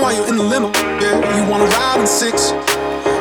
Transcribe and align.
while 0.00 0.14
you're 0.14 0.28
in 0.28 0.36
the 0.36 0.42
limo. 0.42 0.72
Yeah, 1.00 1.20
you 1.36 1.50
wanna 1.50 1.66
ride 1.66 1.96
in 1.96 2.02
the 2.02 2.06
six, 2.06 2.52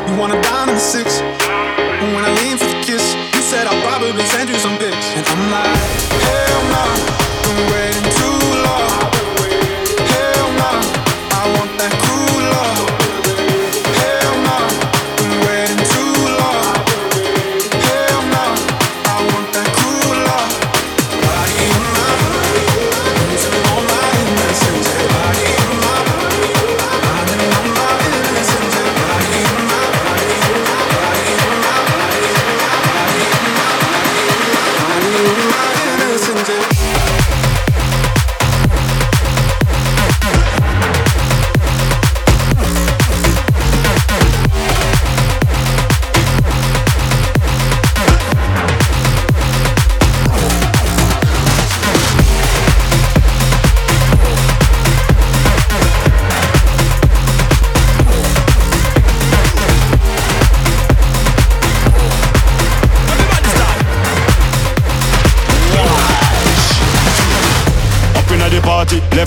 you 0.07 0.15
wanna 0.17 0.41
dine 0.41 0.69
in 0.69 0.75
the 0.75 0.81
six. 0.81 1.19
And 1.19 2.15
when 2.15 2.23
I 2.23 2.31
lean 2.39 2.57
for 2.57 2.65
the 2.65 2.81
kiss, 2.83 3.03
you 3.35 3.41
said 3.41 3.67
I'll 3.67 3.81
probably 3.83 4.25
send 4.25 4.49
you 4.49 4.57
some 4.57 4.77
pics, 4.77 5.07
and 5.15 5.25
I'm 5.27 5.51
like. 5.51 6.28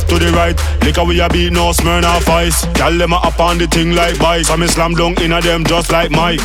Left 0.02 0.10
to 0.10 0.18
the 0.18 0.30
right. 0.32 0.56
Liquor 0.84 1.04
we 1.04 1.20
a 1.20 1.28
beat, 1.28 1.52
no 1.52 1.70
Smirnoff 1.70 2.28
Ice. 2.28 2.64
Gyal 2.74 2.98
them 2.98 3.12
a 3.12 3.16
up 3.16 3.38
on 3.40 3.58
the 3.58 3.66
thing 3.66 3.94
like 3.94 4.18
bice. 4.18 4.50
I 4.50 4.56
me 4.56 4.66
slam 4.66 4.94
dunk 4.94 5.20
inna 5.20 5.40
them 5.40 5.64
just 5.64 5.90
like 5.92 6.10
Mike. 6.10 6.40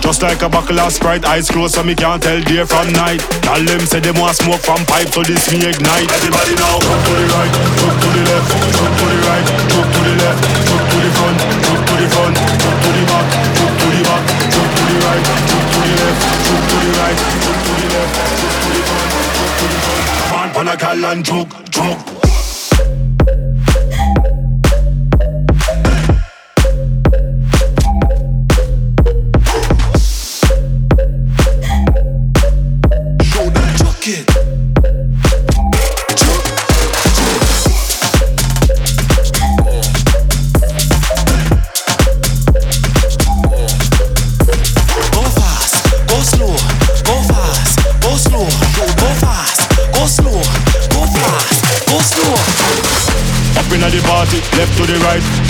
Just 0.00 0.22
like 0.22 0.42
a 0.42 0.48
buckle 0.48 0.78
of 0.80 0.92
Sprite, 0.92 1.24
eyes 1.24 1.50
closed 1.50 1.74
so 1.74 1.82
me 1.82 1.94
can't 1.94 2.22
tell 2.22 2.40
day 2.40 2.64
from 2.64 2.92
night. 2.92 3.20
Gyal 3.42 3.66
them 3.66 3.80
say 3.80 4.00
them 4.00 4.16
want 4.16 4.36
smoke 4.36 4.60
from 4.60 4.84
pipe, 4.86 5.08
so 5.08 5.22
this 5.22 5.50
me 5.52 5.66
ignite. 5.66 6.08
Everybody 6.12 6.54
now, 6.56 6.78
jump 6.80 7.02
to 7.04 7.12
the 7.12 7.26
right, 7.36 7.52
jump 7.76 7.96
to 8.00 8.08
the 8.16 8.22
left, 8.30 8.48
jump 8.76 8.92
to 8.96 9.04
the 9.06 9.18
right, 9.26 9.46
jump 9.70 9.88
to 9.92 10.00
the 10.06 10.14
left, 10.22 10.40
jump 10.66 10.84
to 10.86 10.96
the 10.96 11.10
front, 11.16 11.38
jump 11.66 11.82
to 11.86 11.94
the 11.96 12.06
front, 12.06 12.34
jump 12.36 12.76
to 12.80 12.90
the 12.96 13.02
back, 13.06 13.26
jump 13.56 13.72
to 13.76 13.86
the 13.92 14.00
back, 14.06 14.22
jump 14.52 14.70
to 14.76 14.82
the 14.86 14.96
right, 15.04 15.24
jump 15.26 15.66
to 15.66 15.78
the 15.84 15.92
left, 16.00 16.20
jump 16.46 16.62
to 16.66 16.76
the 16.76 16.90
right, 16.96 17.18
jump 17.44 17.58
to 17.66 17.72
the 17.76 17.86
left, 17.92 18.14
jump 18.40 18.56
to 18.56 18.68
the 18.72 18.80
front, 18.86 19.08
jump 19.36 19.52
to 19.58 19.64
the 19.66 19.78
front. 19.84 20.04
Man, 20.32 20.48
pan 20.54 20.68
a 20.68 20.76
gal 20.76 21.04
and 21.10 21.24
choke, 21.26 21.52
choke. 21.70 22.15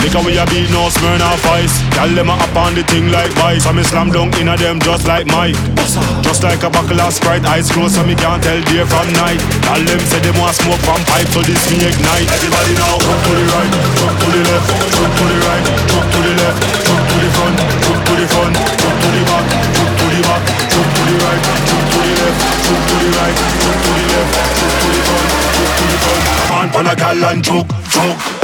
Liquor 0.06 0.22
we 0.22 0.38
a 0.38 0.46
beat, 0.46 0.70
no 0.70 0.86
Smirnoff 0.86 1.42
Ice. 1.58 1.82
Tell 1.90 2.06
them 2.06 2.30
a 2.30 2.38
up 2.38 2.54
on 2.54 2.78
the 2.78 2.86
thing 2.86 3.10
like 3.10 3.34
vice. 3.42 3.66
I 3.66 3.74
me 3.74 3.82
slam 3.82 4.14
dunk 4.14 4.38
inna 4.38 4.54
them 4.54 4.78
just 4.78 5.02
like 5.02 5.26
Mike. 5.34 5.58
Just 6.22 6.46
like 6.46 6.62
a 6.62 6.70
buckle 6.70 7.02
of 7.02 7.10
Sprite, 7.10 7.42
eyes 7.42 7.66
closed 7.74 7.98
so 7.98 8.06
me 8.06 8.14
can't 8.14 8.38
tell 8.38 8.54
day 8.70 8.86
from 8.86 9.02
night. 9.18 9.42
Tell 9.66 9.82
them 9.82 9.98
say 10.06 10.22
them 10.22 10.38
want 10.38 10.54
smoke 10.54 10.78
from 10.86 11.02
pipe, 11.10 11.26
so 11.34 11.42
this 11.42 11.58
me 11.74 11.90
ignite. 11.90 12.30
Everybody 12.30 12.78
now, 12.78 13.02
jump 13.02 13.18
to 13.18 13.32
the 13.34 13.44
right, 13.50 13.72
jump 13.98 14.14
to 14.14 14.26
the 14.30 14.42
left, 14.46 14.66
jump 14.94 15.10
to 15.10 15.24
the 15.26 15.38
right, 15.42 15.64
jump 15.90 16.06
to 16.06 16.18
the 16.22 16.32
left, 16.38 16.58
jump 16.86 17.02
to 17.02 17.16
the 17.18 17.28
front, 17.34 17.56
jump 17.82 18.00
to 18.06 18.12
the 18.14 18.26
front, 18.30 18.54
jump 18.78 18.96
to 19.02 19.08
the 19.10 19.22
back, 19.26 19.44
jump 19.74 19.90
to 19.90 20.06
the 20.06 20.20
back, 20.22 20.42
jump 20.70 20.86
to 20.86 21.02
the 21.02 21.14
right, 21.18 21.42
jump 21.66 21.82
to 21.82 21.98
the 21.98 22.12
left, 22.14 22.38
jump 22.62 22.78
to 22.86 22.94
the 22.94 23.10
right, 23.10 23.36
jump 23.58 23.78
to 23.82 23.90
the 23.90 24.04
left, 24.06 24.30
jump 24.54 24.70
to 24.70 24.86
the 24.86 25.02
front, 25.02 25.28
jump 25.50 25.72
to 25.74 25.84
the 25.90 25.98
front. 25.98 26.22
Man, 26.46 26.68
pan 26.70 26.86
a 26.86 26.94
gal 26.94 27.24
and 27.26 27.42
choke, 27.42 27.70
choke. 27.90 28.35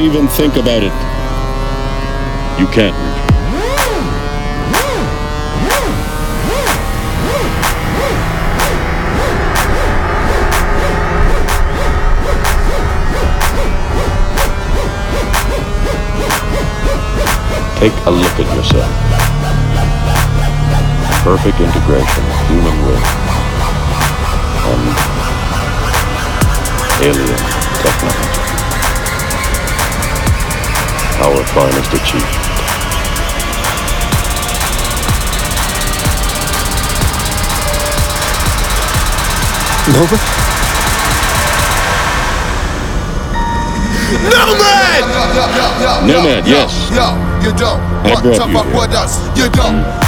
Don't 0.00 0.08
even 0.08 0.28
think 0.28 0.56
about 0.56 0.82
it. 0.82 0.94
You 2.58 2.66
can't. 2.68 2.96
Take 17.78 17.92
a 18.06 18.10
look 18.10 18.40
at 18.40 18.56
yourself. 18.56 18.88
Perfect 21.22 21.60
integration 21.60 22.24
of 22.24 22.48
human 22.48 22.76
will 22.86 23.04
and 24.64 24.96
alien 27.04 27.38
technology. 27.82 28.39
Our 31.22 31.44
finest 31.52 31.92
achievement. 31.92 32.46
Nova? 39.92 40.16
No 44.30 44.54
man! 44.58 46.06
Nomad, 46.06 46.46
yes. 46.46 46.90
Yo, 46.90 47.14
you 47.42 47.56
don't 47.56 47.80
I 48.04 48.12
want 48.12 48.22
brought 48.22 48.40
to 48.42 48.48
you 48.48 48.54
fuck 48.54 48.66
here. 48.66 48.74
with 48.76 48.92
us. 48.94 49.18
You 49.36 49.48
don't. 49.50 49.82
Mm. 49.84 49.99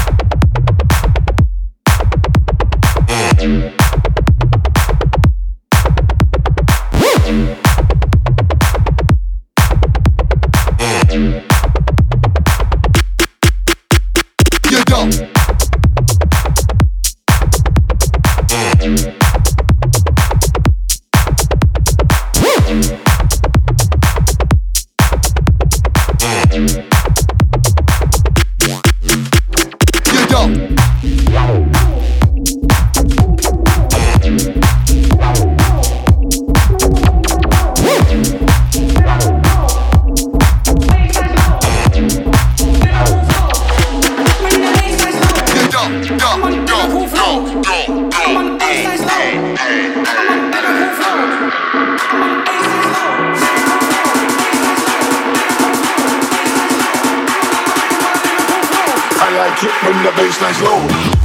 trip 59.62 59.82
when 59.84 60.02
the 60.02 60.10
bass 60.16 60.40
line's 60.40 60.60
low. 60.62 61.21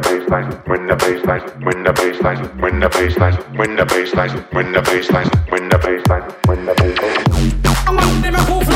The 0.00 0.08
baseline, 0.08 0.68
when 0.68 0.86
the 0.86 0.94
baseline, 0.94 1.64
when 1.64 1.82
the 1.82 1.90
baseline, 1.90 2.60
when 2.60 2.80
the 2.80 2.88
baseline, 2.88 3.56
when 3.56 3.76
the 3.76 3.84
baseline, 3.84 4.54
when 4.54 4.72
the 4.72 4.80
baseline, 4.80 5.50
when 5.50 5.68
the 5.68 5.76
baseline, 5.76 6.46
when 6.46 6.66
the 6.66 6.72
baseline. 6.74 8.67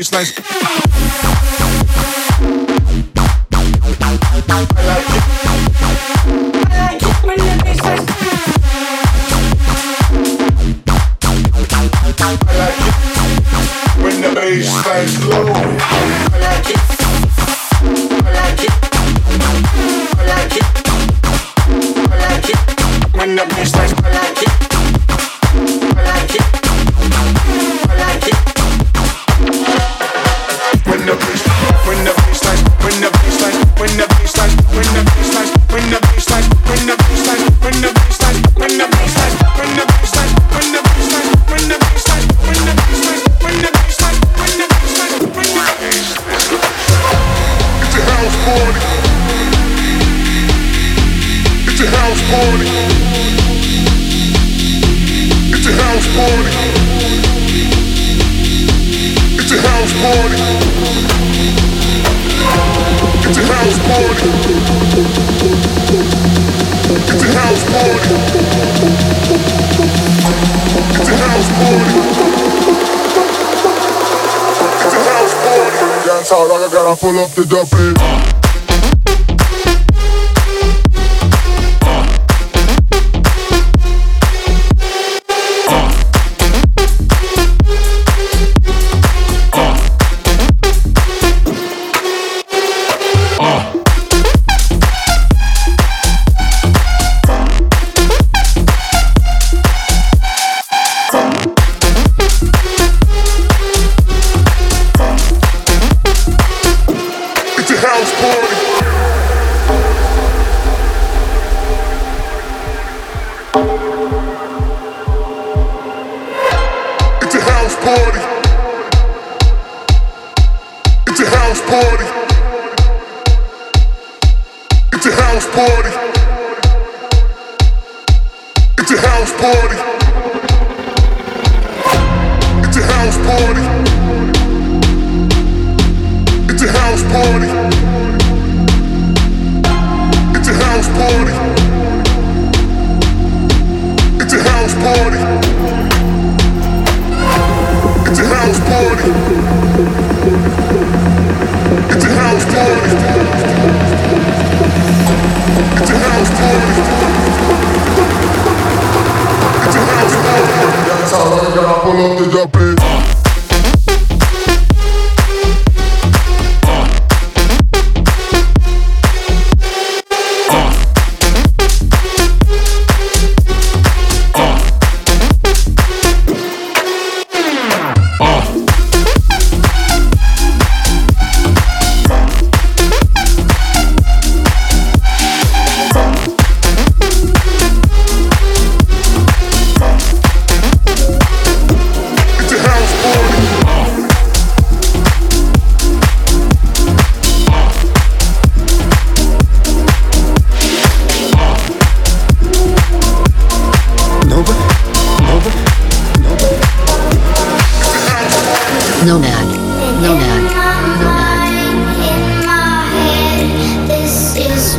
baseline. 0.00 0.39
It's 59.40 59.52
a 59.52 59.56
house 59.56 59.92
party. 60.00 60.42
It's 63.26 63.38
a 63.38 63.44
house 63.48 63.78
party. 63.88 64.30
It's 67.08 67.24
a 67.24 67.32
house 67.32 67.64
party. 67.64 68.14
It's 70.90 71.08
a 71.08 71.16
house 71.16 71.48
party. 71.56 72.00
It's 74.84 74.94
a 74.94 75.02
house 75.08 75.34
party. 75.40 75.86
That's 76.06 76.30
how 76.30 76.44
I 76.44 76.68
gotta 76.70 76.94
pull 77.00 77.18
up 77.18 77.30
the 77.30 77.44
dumpy. 77.46 78.39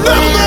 No. 0.04 0.41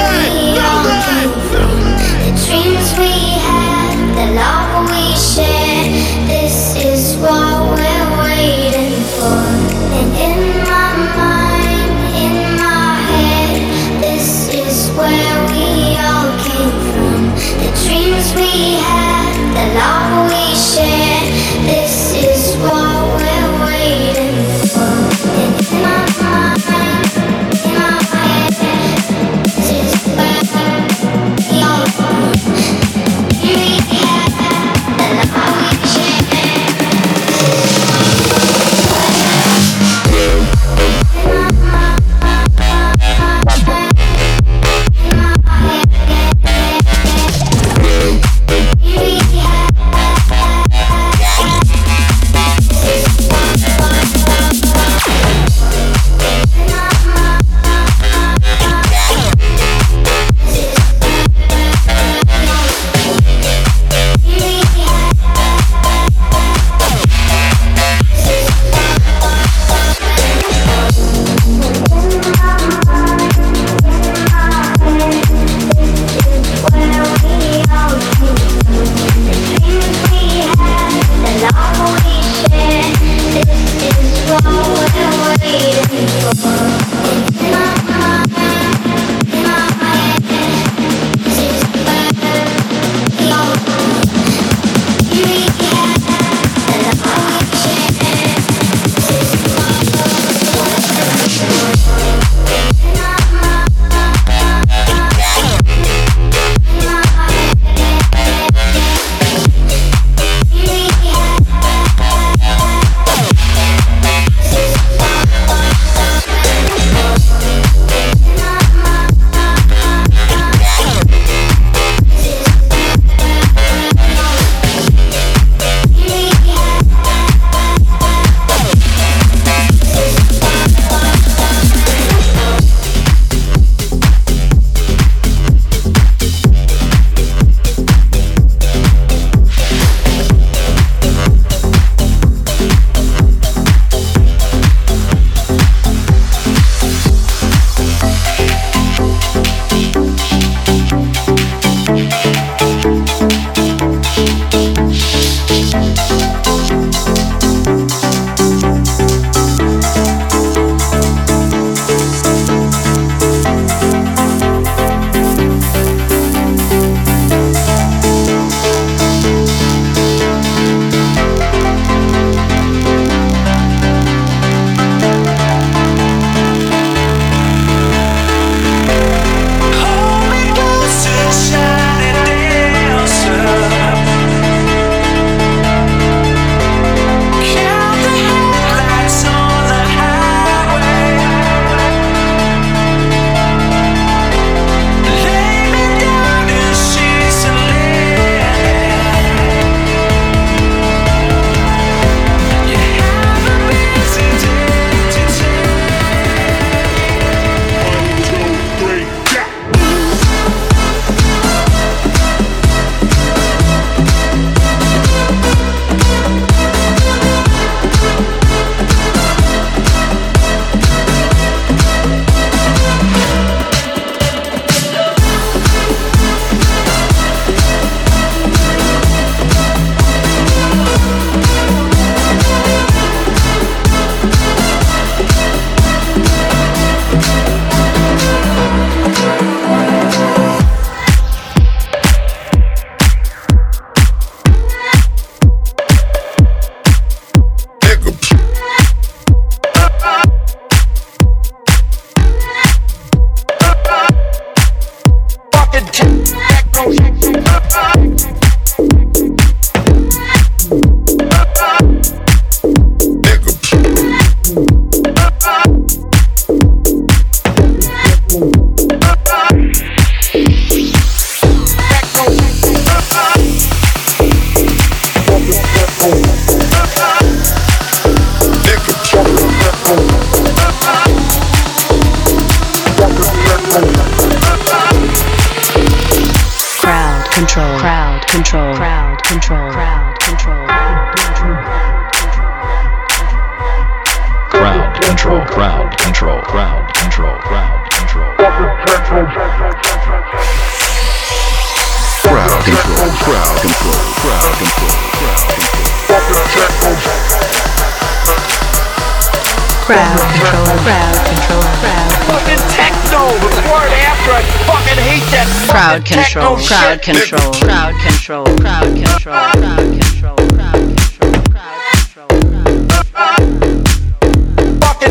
Oh, 316.37 316.57
crowd 316.67 317.01
control, 317.01 317.53
crowd 317.63 317.95
control, 318.03 318.45
crowd 318.59 318.97
control, 318.97 319.55
crowd 319.55 319.79
control, 319.79 320.35
crowd 320.35 320.75
control, 320.75 321.39
crowd 321.47 321.79
control, 321.95 322.27
crowd 322.27 323.35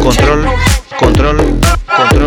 Control, 0.04 0.44
control, 0.44 0.44
control, 1.00 1.38
control, 1.88 2.23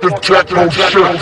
Fucking 0.00 0.18
techno 0.22 0.70
shit. 0.70 1.20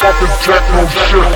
Fucking 0.00 0.34
techno 0.42 0.82
shit. 0.90 1.30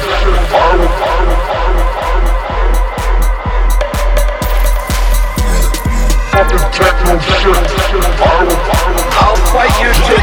Fucking 6.33 6.67
techno 6.75 7.13
shit. 7.21 7.63
I'll 9.23 9.39
fight 9.53 9.75
you 9.81 9.91
to 9.95 10.15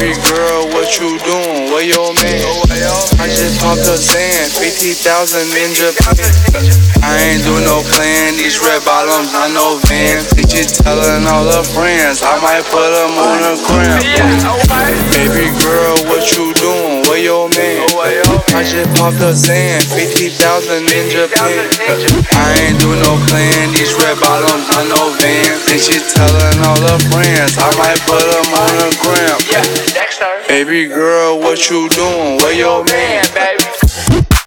Baby 0.00 0.16
girl, 0.32 0.64
what 0.72 0.88
you 0.96 1.20
doing? 1.28 1.68
Where 1.68 1.84
your 1.84 2.08
man? 2.24 2.40
I 3.20 3.28
just 3.28 3.60
pumped 3.60 3.84
up 3.84 4.00
sand, 4.00 4.48
50,000 4.48 4.96
in 5.44 5.76
Japan. 5.76 6.16
I 7.04 7.20
ain't 7.20 7.44
do 7.44 7.52
no 7.68 7.84
plan, 7.84 8.32
these 8.40 8.56
red 8.64 8.80
bottoms, 8.88 9.28
I 9.36 9.52
know 9.52 9.76
Van. 9.84 10.24
Bitch, 10.32 10.56
you 10.56 10.64
telling 10.64 11.28
all 11.28 11.44
her 11.44 11.60
friends, 11.76 12.24
I 12.24 12.40
might 12.40 12.64
put 12.72 12.80
them 12.80 13.12
on 13.12 13.44
a 13.44 13.60
gram. 13.60 14.00
Baby 15.12 15.52
girl, 15.68 15.92
what 16.08 16.24
you 16.32 16.56
doing? 16.56 17.04
Where 17.04 17.20
your 17.20 17.52
man? 17.52 17.84
I 18.56 18.64
just 18.64 18.88
pumped 18.96 19.20
up 19.20 19.36
sand, 19.36 19.84
50,000 19.84 20.80
in 20.80 21.04
Japan. 21.12 21.68
I 22.32 22.48
ain't 22.64 22.80
do 22.80 22.88
no 23.04 23.20
plan, 23.28 23.68
these 23.76 23.92
red 24.00 24.16
bottoms, 24.16 24.64
I 24.64 24.80
know 24.88 25.12
Van. 25.20 25.60
Bitch, 25.68 25.92
you 25.92 26.00
telling 26.00 26.56
all 26.64 26.80
her 26.88 26.96
friends, 27.12 27.60
I 27.60 27.68
might 27.76 28.00
put 28.08 28.24
them 28.24 28.48
on 28.48 28.74
a 28.80 28.88
gram. 29.04 29.89
Baby 30.50 30.88
girl, 30.88 31.38
what 31.38 31.70
you 31.70 31.88
doing? 31.90 32.38
Where 32.38 32.52
your 32.52 32.82
man, 32.82 33.24
baby? 33.32 34.39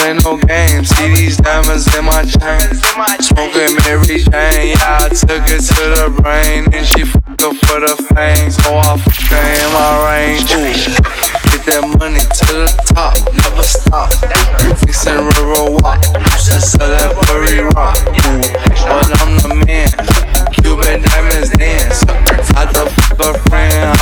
Playing 0.00 0.20
no 0.24 0.38
games. 0.48 0.88
See 0.96 1.12
these 1.12 1.36
diamonds 1.36 1.84
in 1.94 2.06
my 2.06 2.24
chain. 2.24 2.72
Smoking 3.20 3.76
Mary 3.84 4.24
Jane, 4.24 4.72
yeah, 4.72 4.96
I 4.96 5.12
took 5.12 5.44
it 5.44 5.60
to 5.60 5.84
the 5.92 6.08
brain, 6.22 6.64
and 6.72 6.86
she 6.88 7.04
fucked 7.04 7.44
up 7.44 7.52
for 7.68 7.84
the 7.84 7.92
fame. 8.16 8.48
So 8.50 8.80
I 8.80 8.96
fuck 8.96 9.28
her 9.28 9.44
in 9.60 9.68
my 9.76 9.92
range. 10.08 10.48
Ooh. 10.56 10.96
Get 11.52 11.68
that 11.68 11.84
money 12.00 12.24
to 12.24 12.44
the 12.48 12.68
top, 12.96 13.12
never 13.28 13.60
stop. 13.60 14.08
Fixin' 14.80 15.20
river 15.20 15.68
walk, 15.84 16.00
used 16.32 16.48
to 16.48 16.64
sell 16.64 16.88
that 16.88 17.12
furry 17.28 17.60
rock. 17.76 18.00
Ooh, 18.24 18.40
but 18.88 19.04
I'm 19.20 19.36
the 19.44 19.52
man. 19.68 19.92
Cuban 20.64 21.04
diamonds 21.04 21.52
dance. 21.60 22.00
I 22.56 22.64
the 22.72 22.88
fuck 22.88 23.36
a 23.36 23.38
friend, 23.50 23.99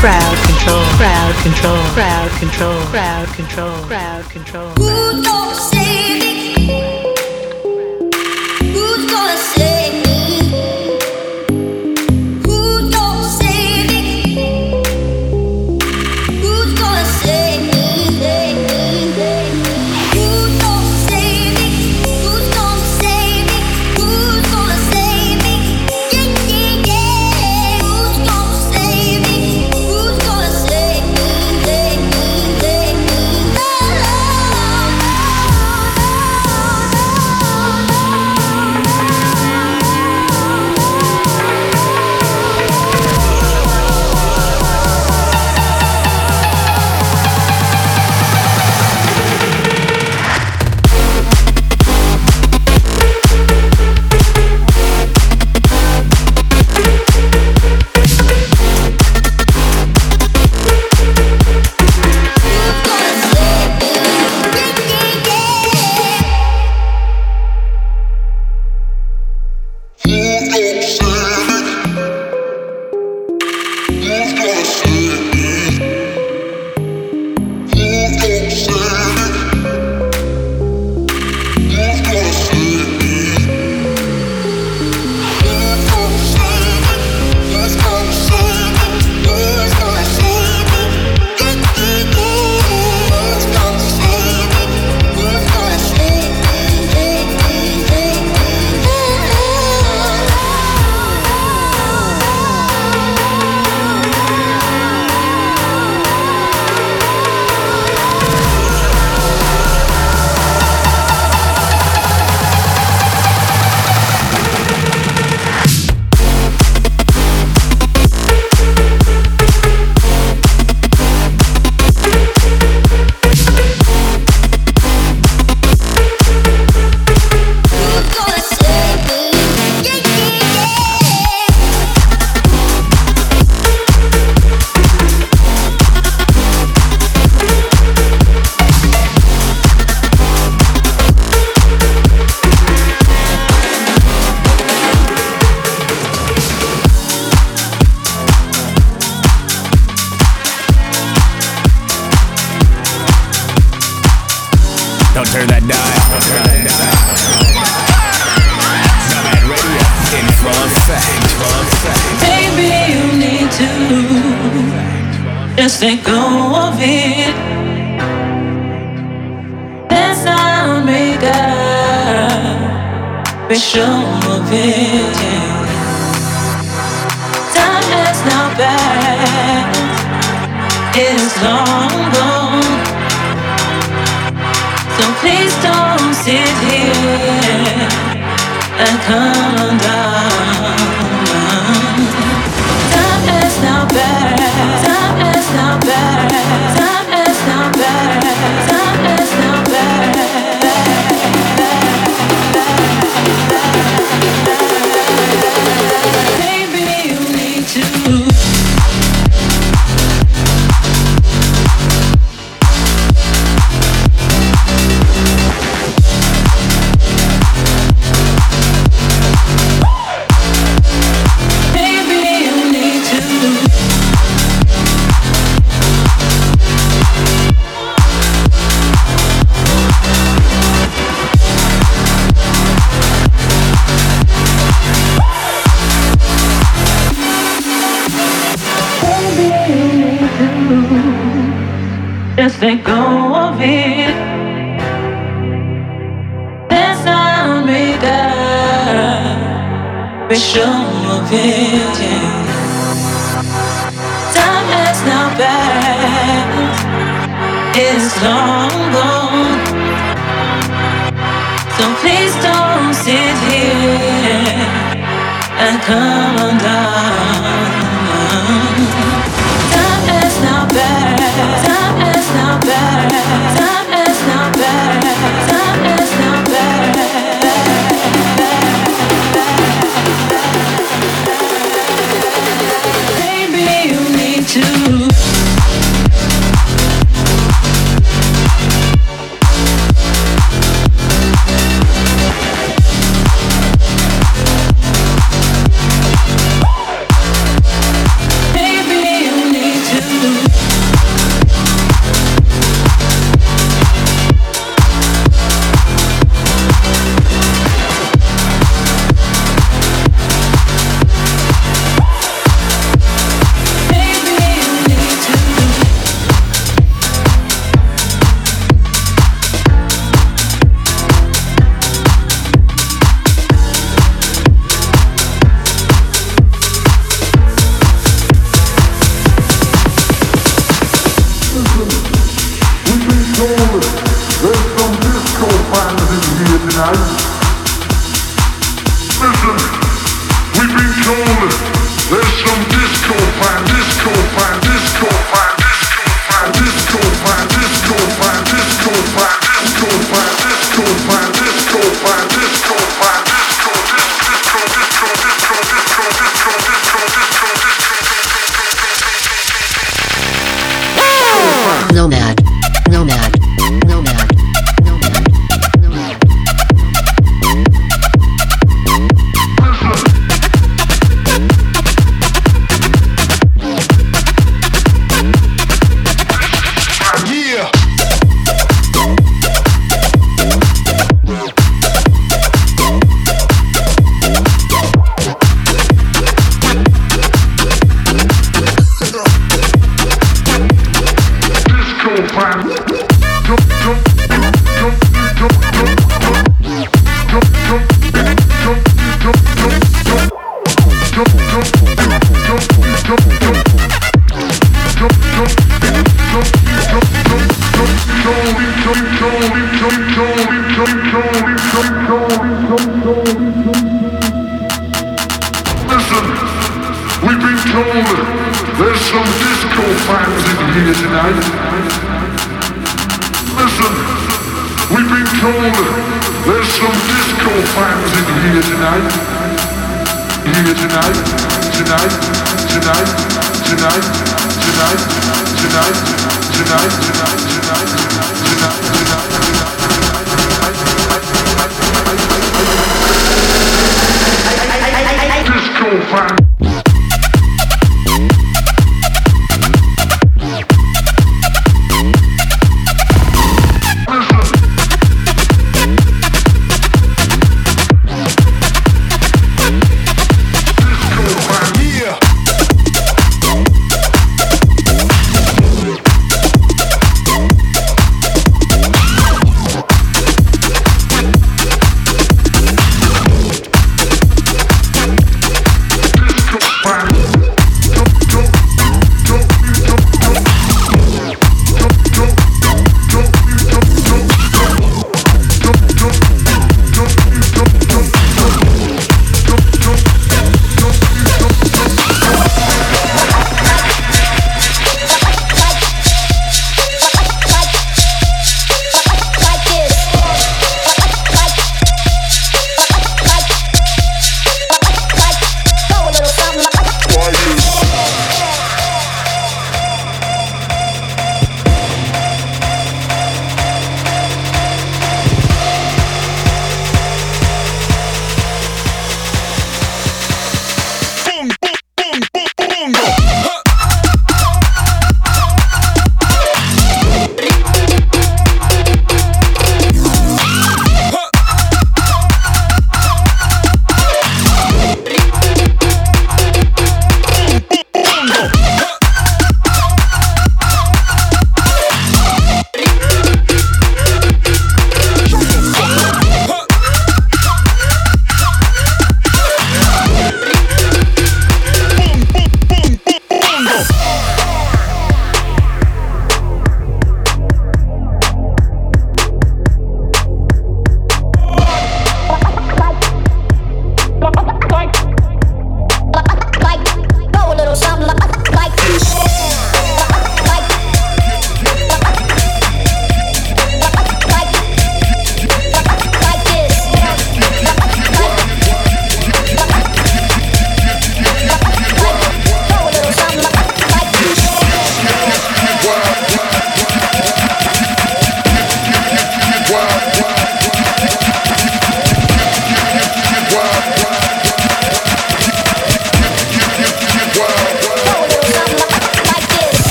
crowd 0.00 0.36
control, 0.46 0.84
crowd 0.96 1.34
control, 1.42 1.82
crowd 1.92 2.30
control, 2.38 2.80
crowd 2.86 3.13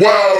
well. 0.00 0.33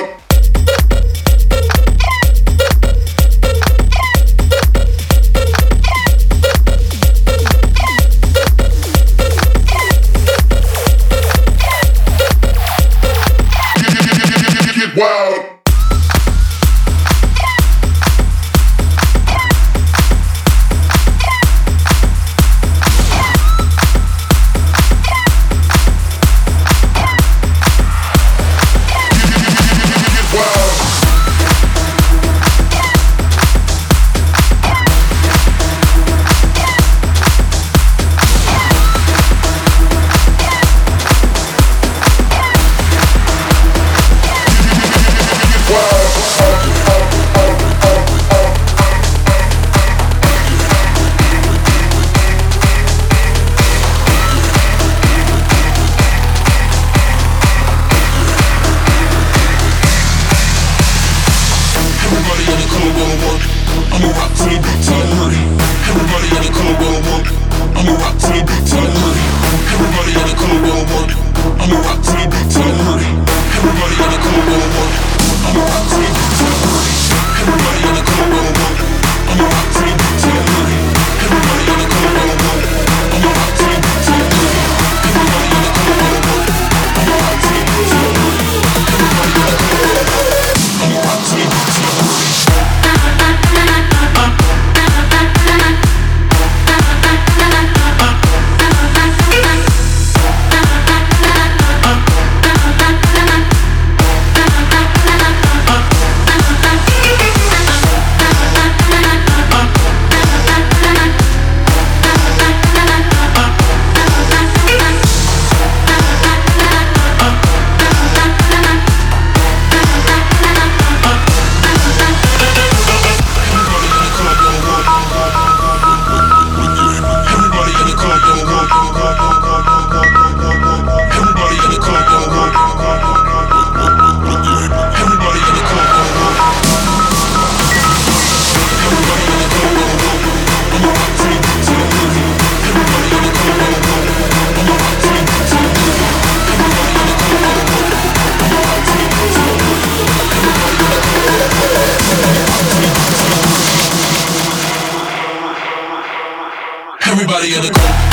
Everybody 157.35 157.57
in 157.57 157.63
the 157.63 157.71
club. 157.77 158.05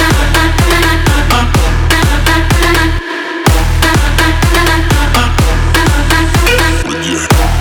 Body, 6.88 7.61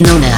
Nomad. 0.00 0.29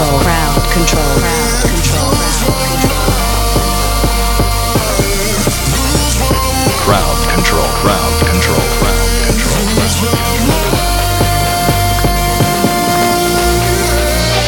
control, 0.00 0.20
crowd 0.20 0.64
control, 0.72 1.12
crowd 1.20 1.60
control. 1.60 2.08
Crowd 6.80 7.20
control, 7.28 7.68
crowd 7.84 8.14
control, 8.24 8.64
crowd 8.80 9.12
control, 9.28 9.60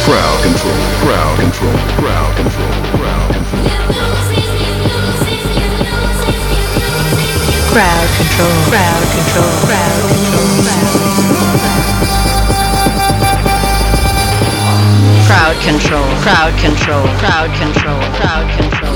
crowd 0.04 0.40
control, 0.42 0.80
crowd 1.04 1.36
control, 1.36 1.76
crowd 2.00 2.32
control, 2.36 2.72
crowd 2.96 3.28
control. 3.34 3.68
Crowd 7.72 8.08
control, 8.16 8.54
crowd 8.70 9.04
control, 9.12 9.52
crowd 9.68 10.00
control, 10.08 10.48
crowd 10.62 10.96
control. 10.96 12.41
Crowd 15.26 15.56
control, 15.62 16.04
crowd 16.22 16.58
control, 16.58 17.06
crowd 17.18 17.50
control, 17.58 18.00
crowd 18.16 18.46
control. 18.58 18.91